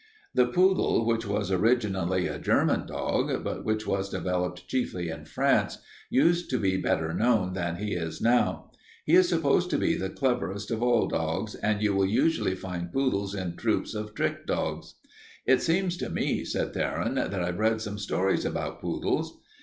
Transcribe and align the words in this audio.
"The 0.33 0.47
poodle, 0.47 1.05
which 1.05 1.27
was 1.27 1.51
originally 1.51 2.25
a 2.25 2.39
German 2.39 2.87
dog 2.87 3.43
but 3.43 3.63
which 3.63 3.85
was 3.85 4.09
developed 4.09 4.67
chiefly 4.67 5.09
in 5.09 5.25
France, 5.25 5.77
used 6.09 6.49
to 6.49 6.57
be 6.57 6.75
better 6.77 7.13
known 7.13 7.53
than 7.53 7.75
he 7.75 7.93
is 7.93 8.19
now. 8.19 8.71
He 9.05 9.13
is 9.13 9.29
supposed 9.29 9.69
to 9.69 9.77
be 9.77 9.93
the 9.95 10.09
cleverest 10.09 10.71
of 10.71 10.81
all 10.81 11.07
dogs 11.07 11.53
and 11.53 11.83
you 11.83 11.93
will 11.93 12.07
usually 12.07 12.55
find 12.55 12.91
poodles 12.91 13.35
in 13.35 13.55
troops 13.57 13.93
of 13.93 14.15
trick 14.15 14.47
dogs." 14.47 14.95
"It 15.45 15.61
seems 15.61 15.97
to 15.97 16.09
me," 16.09 16.45
said 16.45 16.73
Theron, 16.73 17.13
"that 17.13 17.35
I've 17.35 17.59
read 17.59 17.79
some 17.79 17.99
stories 17.99 18.43
about 18.43 18.81
poodles." 18.81 19.39